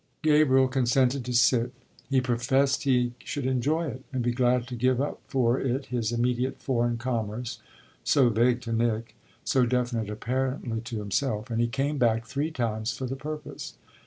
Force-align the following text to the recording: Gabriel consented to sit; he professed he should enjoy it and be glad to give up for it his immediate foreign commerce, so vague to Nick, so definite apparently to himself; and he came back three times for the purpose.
Gabriel 0.23 0.67
consented 0.67 1.23
to 1.23 1.31
sit; 1.31 1.71
he 2.09 2.19
professed 2.19 2.85
he 2.85 3.13
should 3.23 3.45
enjoy 3.45 3.85
it 3.85 4.03
and 4.11 4.23
be 4.23 4.31
glad 4.31 4.65
to 4.65 4.73
give 4.73 4.99
up 4.99 5.21
for 5.27 5.59
it 5.59 5.85
his 5.93 6.11
immediate 6.11 6.57
foreign 6.57 6.97
commerce, 6.97 7.59
so 8.03 8.29
vague 8.29 8.61
to 8.61 8.73
Nick, 8.73 9.15
so 9.43 9.63
definite 9.63 10.09
apparently 10.09 10.81
to 10.81 10.97
himself; 10.97 11.51
and 11.51 11.61
he 11.61 11.67
came 11.67 11.99
back 11.99 12.25
three 12.25 12.49
times 12.49 12.91
for 12.91 13.05
the 13.05 13.15
purpose. 13.15 13.75